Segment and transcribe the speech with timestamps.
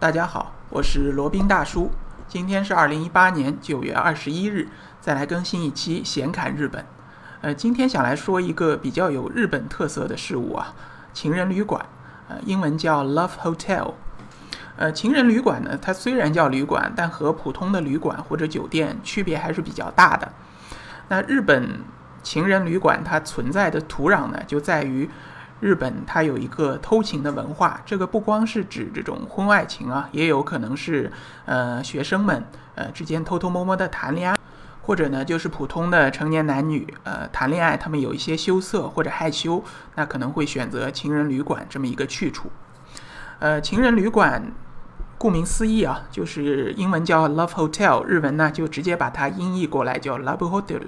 [0.00, 1.90] 大家好，我是罗宾大叔。
[2.28, 4.68] 今天是二零一八年九月二十一日，
[5.00, 6.86] 再来更新一期闲侃日本。
[7.40, 10.72] 呃，今天想来说一个比较有日本特色的事物啊，
[11.12, 11.84] 情人旅馆，
[12.28, 13.94] 呃，英文叫 Love Hotel。
[14.76, 20.32] 呃，情人旅馆呢，它虽然叫旅馆，但和普通的旅馆或者酒店区别还是比较大的。
[21.08, 21.80] 那日本
[22.22, 25.10] 情人旅馆它存在的土壤呢，就在于。
[25.60, 31.10] 日本它有一个偷情的文化，这个不光是指这种婚外情啊，也有可能是
[31.46, 32.44] 呃学生们
[32.74, 34.38] 呃之间偷偷摸摸的谈恋爱，
[34.82, 39.64] 或者呢就是普通的成年男女呃谈恋爱，他们有一些羞涩或者害羞，
[39.96, 42.50] 那可能会选择情人旅馆这么一个去处。
[43.40, 44.52] 呃，情人旅馆
[45.16, 50.80] 顾名思义啊，就是英文叫 Love Hotel，日文呢就直接把它音译过来叫 Love Hotel。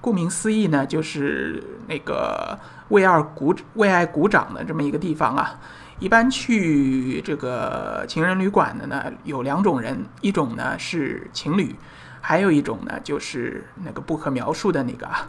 [0.00, 5.60] 顾名思义呢，就是那个为爱鼓为爱鼓掌的这么一个地方啊。
[5.98, 11.76] 一般去这个情人旅馆的呢，有两种人，一种呢是情侣，
[12.22, 15.28] 还有一种呢就是那个不可描述的那个啊。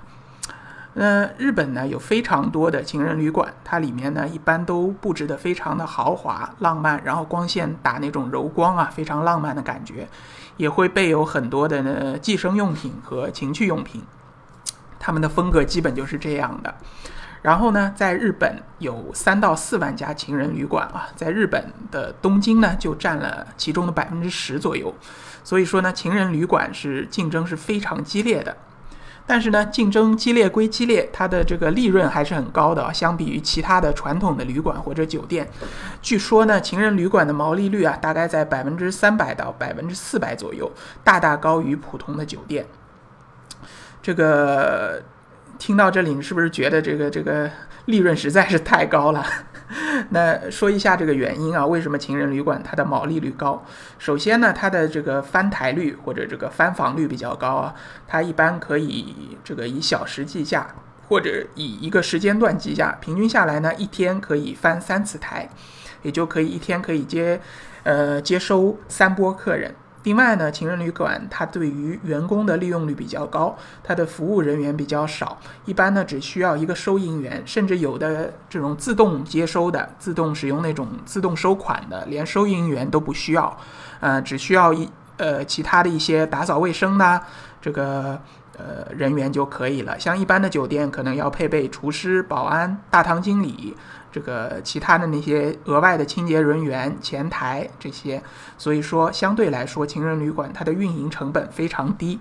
[0.94, 10.08] 那日本呢有非常多的情人旅馆，它里面呢一般都布置的非常的豪华浪漫，然后光线打那种柔光啊，非常浪漫的感觉，
[10.56, 14.02] 也会备有很多的呢计生用品和情趣用品。
[15.04, 16.76] 他们的风格基本就是这样的，
[17.42, 24.94] 然后呢，在日本有三到四万家情人旅馆啊，在日本的东京呢就占了其中的百分之十左右，
[25.44, 28.56] 所以说呢，情人旅馆是竞争是非常激烈的。
[29.28, 35.48] 但是呢，竞争激烈归激烈，它的这个利润还是很高的啊，相比于其他的传统的旅馆或者酒店，
[36.02, 40.70] 据说呢，情人旅馆的毛利率啊，大概在百分之三百到百分之四百左右，
[41.04, 42.66] 大大高于普通的酒店。
[44.02, 45.02] 这个
[45.60, 47.50] 听到这里，你是不是觉得这个这个
[47.86, 49.26] 利润实在是太高了？
[50.10, 53.64] 那说一下这个原因啊，为什么情人旅馆它的毛利率高？
[54.00, 57.76] 首先呢，它的这个翻台率或者这个翻房率比较高啊，
[58.08, 60.68] 它一般可以这个以小时计价，
[61.08, 65.48] 或者以一个时间段计价，平均下来呢，一天可以翻三次台，
[66.02, 67.40] 也就可以一天可以接
[67.84, 69.76] 呃接收三波客人。
[70.04, 83.56] 另外呢，情人旅馆它对于员工的利用率比较高，它的服务人员比较少，一般呢只需要一个收银员，甚至有的这种自动接收的、自动使用那种自动收款的，连收银员都不需要，
[84.00, 87.22] 呃，只需要一呃其他的一些打扫卫生呐
[87.62, 88.20] 这个
[88.58, 90.00] 呃人员就可以了。
[90.00, 93.76] 像一般的酒店可能要配备厨师、保安、大堂经理。
[94.14, 98.22] 这个其他的那些额外的清洁人员、前台这些，
[98.58, 102.20] 所以说相对来说，情人旅馆它的运营成本非常低。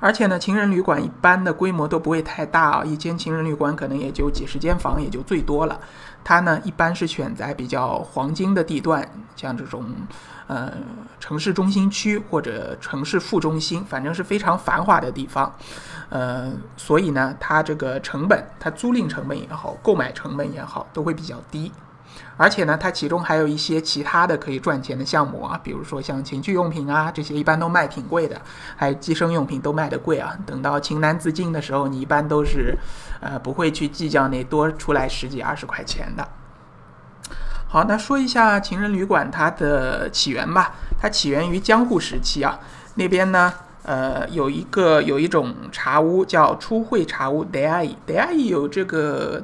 [0.00, 5.78] 而且呢，情人旅馆一般的规模都不会太大啊，一间情人旅馆可能也就几十间房，也就最多了。
[6.24, 9.84] 它呢，一般是选在比较黄金的地段，像这种。
[10.46, 10.72] 呃，
[11.20, 15.54] 城市中心区或者城市副中心，反正是非常繁华的地方。
[16.08, 21.70] 呃，所以呢，它这个成本，它租赁成本也好，购买成本也好，都会比较低。
[22.36, 28.40] 而且呢，它其中还有一些其他的可以赚钱的项目啊，比如说像情趣用品啊，这些一般都卖挺贵的，
[28.76, 30.36] 还有计生用品都卖的贵啊。
[30.46, 32.76] 等到情难自禁的时候，你一般都是，
[33.20, 36.26] 呃，不会去计较那多出来十几二十块钱的。
[37.68, 40.74] 好，那说一下情人旅馆它的起源吧。
[40.98, 42.58] 它起源于江户时期啊，
[42.96, 43.52] 那边呢，
[43.84, 49.42] 呃，有一个有一种茶屋叫初会茶屋 d a i d a i 有这个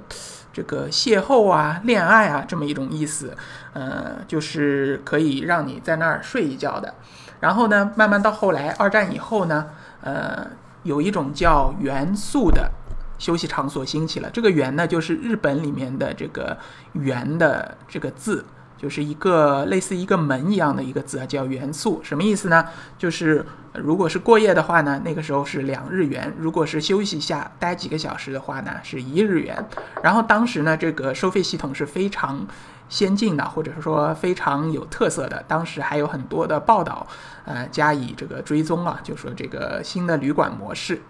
[0.57, 3.37] 这个邂逅啊、恋爱啊这么一种意思，
[3.75, 6.95] 呃，就是可以让你在那儿睡一觉的。
[7.41, 9.67] 然后呢，慢慢到后来，二战以后呢，
[10.01, 10.47] 呃，
[10.85, 12.71] 有一种叫元素的。
[13.19, 16.55] 休息场所兴起了，这个“元”呢，就是日本里面的这个
[16.93, 18.45] “元”的这个字，
[18.77, 22.01] 就是一个类似一个门一样的一个字啊，叫元素。
[22.03, 22.67] 什么意思呢？
[22.99, 23.45] 就是
[23.75, 29.67] 如果是过夜的话呢，那个时候是两日元；如果是休息一下待几个小时的话呢，是一日元。
[30.03, 32.47] 然后当时呢，这个收费系统是非常
[32.89, 35.43] 先进的，或者说非常有特色的。
[35.49, 37.07] 当时还有很多的报道，
[37.45, 41.03] 呃，加以这个追踪啊，就说这个新的旅馆模式。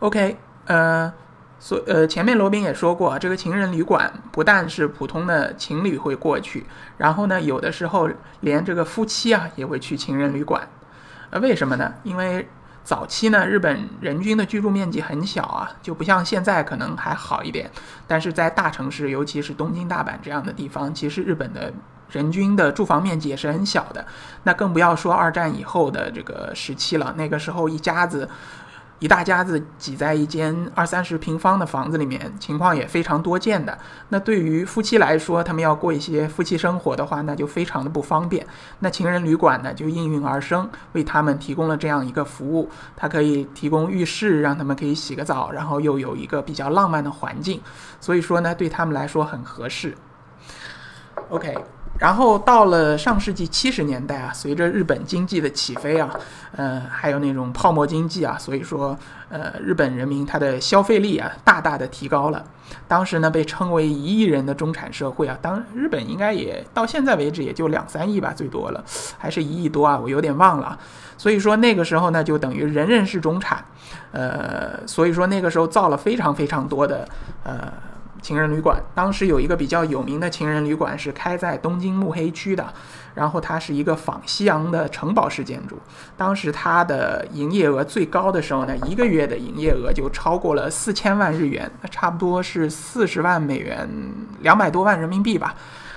[0.00, 1.12] OK，呃，
[1.62, 6.64] 所呃前面罗宾也说过，这个情人旅馆不但是普通的情侣会过去，
[6.96, 8.08] 然后呢，有的时候
[8.40, 10.66] 连这个夫妻啊也会去情人旅馆。
[11.28, 11.92] 呃，为什么呢？
[12.02, 12.48] 因为
[12.82, 17.70] 早期呢，日本人均的居住面积很小啊，就不像现在可能还好一点。
[18.06, 21.70] 但是在大城市，尤其是东京、大阪这样的地方，其实日本的
[22.08, 24.06] 人均的住房面积也是很小的。
[24.44, 28.26] 那更不要说二战以后的这个时期了，那个时候一家子。
[29.00, 33.76] 一大家子挤在一间二三十平方的房子里面，情况也非常多见的。
[34.10, 38.46] 那对于夫妻来说，他们要过一些夫妻生活的话，那就非常的不方便。
[38.80, 42.68] 那情人旅馆呢，就应运而生，为他们提供了这样一个服务。
[42.94, 47.58] 它可以提供浴室，让他们可以洗个澡，然后又有一个比较浪漫的环境。
[48.00, 49.96] 所以说呢，对他们来说很合适。
[51.30, 51.56] OK。
[52.00, 56.08] 然后到了上世纪七十年代啊，随着日本经济的起飞啊，
[56.56, 58.98] 呃，还有那种泡沫经济啊，所以说，
[59.28, 62.42] 呃，日本人民他的消费力啊，大大的提高了。
[62.88, 68.82] 当时呢，被称为一亿人的中产社会啊，当日本应该也到现在为止也就两三亿吧，最多了，
[69.18, 70.78] 还是一亿多啊，我有点忘了。
[71.18, 73.62] 所以说那个时候呢，就等于人人是中产，
[74.12, 77.06] 呃，所以说那个时候造了非常非常多的
[77.44, 77.70] 呃。
[78.22, 82.72] 情人旅馆，当时有一个比较有名的情人旅馆是开在东京目黑区的，
[83.14, 85.78] 然后它是一个仿西洋的城堡式建筑。
[86.16, 93.88] 当时它的营业额最高的时候呢，一个月的营业额就超过了四千万日元，那差不多是四十万美元，
[94.40, 95.54] 两百多万人民币吧。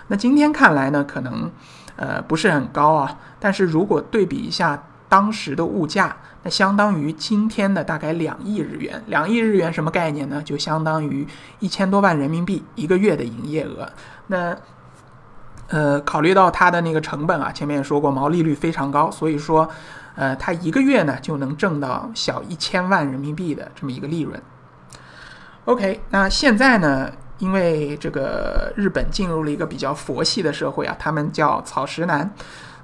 [0.08, 1.52] 那今天看来呢，可能
[1.96, 4.82] 呃不是很高啊，但是如果对比一下。
[5.14, 9.00] 当时的物价，那相当于今天的大概两亿日元。
[9.06, 10.42] 两亿日元什么概念呢？
[10.42, 11.28] 就相当于
[11.60, 13.88] 一千多万人民币一个月的营业额。
[14.26, 14.58] 那，
[15.68, 19.70] 呃，考虑到它的那个成本啊，前面也说过，毛利率非常高，所以说，
[20.16, 24.42] 呃，它一个月呢就能挣到小一千万人民币的这么一个利润。
[25.66, 32.34] OK，那现在呢，因为这个日本进入了一个比较佛系的社会啊，他们叫草食男。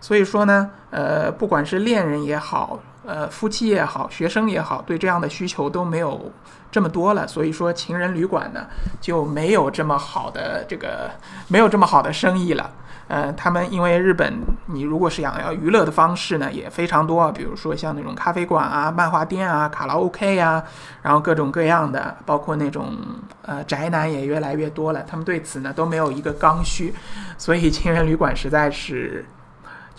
[0.02, 6.32] 所以说呢，呃，不管是恋人也好，呃，夫妻也好，学生也好，对这样的需求都没有
[6.72, 7.28] 这么多了。
[7.28, 8.66] 所以说，情人旅馆呢
[9.02, 11.12] 就没有这么好的这个
[11.48, 12.72] 没有这么好的生意了。
[13.10, 14.32] 呃，他们因为日本，
[14.68, 20.64] 你如果是想要娱乐的方式呢也非常多，比如说像那种咖啡馆啊、漫画店啊、卡拉 OK 呀，
[21.02, 22.94] 然后各种各样的，包括那种
[23.42, 25.04] 呃宅男也越来越多了。
[25.10, 26.94] 他们对此呢都没有一个刚需，
[27.38, 29.26] 所以情人旅馆实在是。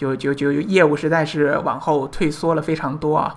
[0.00, 3.36] 就就就业务实在是往后退缩了非常多啊。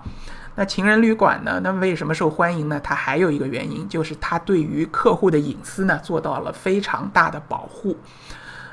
[0.54, 1.60] 那情人旅馆呢？
[1.62, 2.80] 那为什么受欢迎呢？
[2.82, 7.94] 它还有一个原因，就是它对于客户的隐私呢做到了非常大的保护。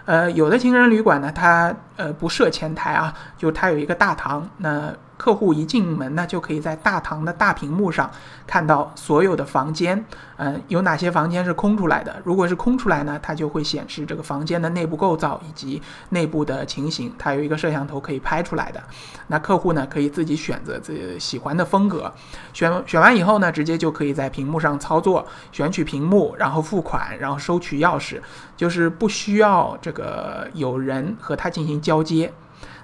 [0.06, 4.94] 呃，有的情人旅馆呢，它呃不设前台啊，就它有一个大堂，那。
[5.22, 8.10] 客户一进门呢，就可以在大堂的大屏幕上
[8.48, 10.04] 看到所有的房间，
[10.38, 12.20] 嗯，有哪些房间是空出来的。
[12.24, 15.80] 如果是空出来呢，它就会显示这个房间的内部构造以及
[16.10, 17.14] 内部的情形。
[17.20, 18.82] 它有一个摄像头可以拍出来的。
[19.28, 22.12] 那客户呢，可以自己选择自己喜欢的风格，
[22.52, 28.20] 选选完以后呢，直接就可以在屏幕上操作，选取屏幕，然后付款，然后收取钥匙，
[28.58, 32.34] 就是不需要这个有人和他进行交接。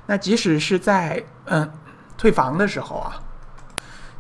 [0.06, 1.68] 那即使是在嗯。
[2.18, 3.14] 退房的时候啊，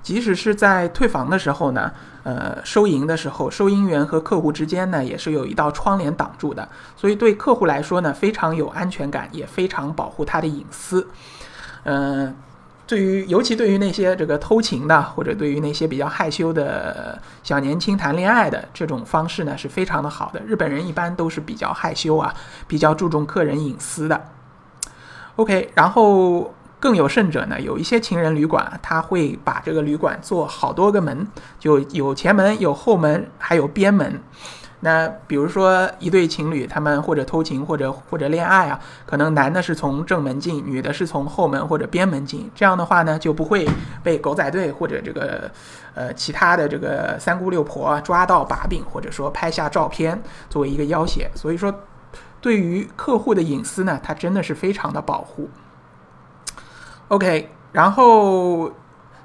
[0.03, 1.91] 即使是在退房的时候呢，
[2.23, 11.07] 呃，收银的时候，收银员和客户之间呢，也是有一道窗帘挡住的，所以对客户来说呢，非常有安全感，也非常保护他的隐私。
[11.83, 12.35] 嗯，
[12.85, 20.39] 对于尤其对于那些这个偷情的，或者对于那些比较害羞的小年轻谈恋爱的这种方式呢，是非常的好的。
[20.45, 22.33] 日本人一般都是比较害羞啊，
[22.67, 24.21] 比较注重客人隐私的。
[25.37, 26.53] OK，然后。
[26.79, 31.27] 更有甚者呢，有一些情人旅馆，他会把这个旅馆做好多个门，
[31.59, 34.21] 就有前门、有后门，还有边门。
[34.81, 42.47] 那比如说一对情侣，他们或者偷情，或者或者恋爱啊，可能男的是从正门进，女的是从后门或者边门进。
[42.53, 43.67] 这样的话呢，就不会
[44.03, 45.49] 被狗仔队或者这个
[45.95, 51.27] 呃其他的这个三姑六婆抓到把柄，或者说拍下照片作为一个要挟。
[51.33, 51.73] 所以说，
[52.39, 55.49] 对于客户的隐私呢，它真的是非常的保护。
[57.09, 58.71] OK，然后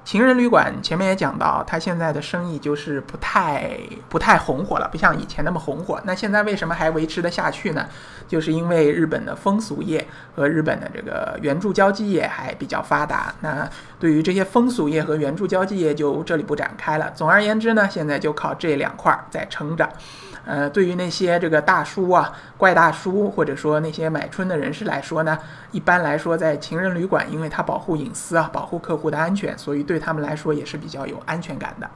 [0.04, 3.78] 情人旅馆前面也讲到，它现在的生意就是不太
[4.08, 6.00] 不太红火了，不像以前那么红火。
[6.04, 7.86] 那现在为什么还维持得下去呢？
[8.26, 13.32] 就是因为日本的风俗业和日本的这个援助交际业还比较发达。
[13.40, 13.68] 那
[14.00, 17.12] 对于这些风俗业和援助交际业，就这里不展开了。
[17.14, 19.88] 总而言之呢，现在就靠这两块在撑着。
[20.44, 25.38] 呃，对于那些这个大叔啊、怪大叔，或者说那些买春的人士来说呢，
[25.70, 31.90] 一般来说，在情人旅馆，因为它保护隐私啊，保护客户的安全，所以对他们来说也是比较有安全感的。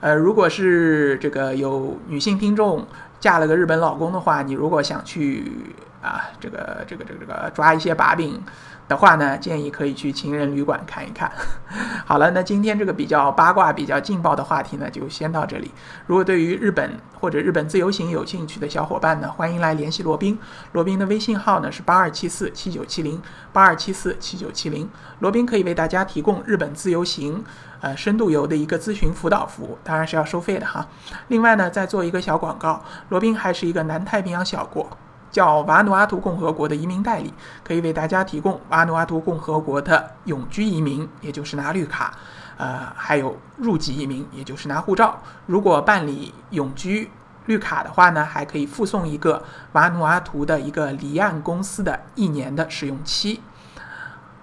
[0.00, 2.86] 呃，如果是这个有女性听众
[3.18, 5.52] 嫁了个日本老公的话，你如果想去
[6.00, 8.40] 啊，这个这个这个这个抓一些把柄
[8.86, 11.30] 的话呢，建议可以去情人旅馆看一看。
[12.06, 15.70] 好了，那今天这个比较八卦、比较劲爆的话题呢，就先到这里。
[16.06, 20.38] 如果对于日本或者日本自由行有兴趣的小伙伴呢，欢迎来联系罗宾。
[20.72, 23.20] 罗宾的微信号呢是八二七四七九七零
[23.52, 24.88] 八二七四七九七零。
[25.18, 27.44] 罗宾可以为大家提供日本自由行、
[27.80, 30.86] 呃深度游的一个咨询辅导服务，当然是要收费的哈。
[31.26, 34.88] 另外呢，再做一个小广告，罗宾还是一个南太平洋小国。
[35.30, 37.32] 叫瓦努阿图共和国的移民代理，
[37.62, 42.12] 可以为大家提供瓦努阿图共和国的永居移民，也就是拿绿卡，
[42.56, 45.20] 呃，还有入籍移民，也就是拿护照。
[45.46, 47.10] 如果办理永居
[47.46, 49.42] 绿卡的话呢，还可以附送一个
[49.72, 53.40] 瓦努阿图的一个离岸公司的一年的试用期。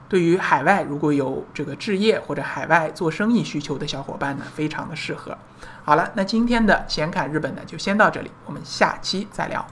[0.08, 5.36] 对于海外如果有这个置业或者海外做生意需求的小伙伴呢，非常的适合。
[5.84, 9.66] 好了，那今天的显侃日本呢就先到这里，我们下期再聊。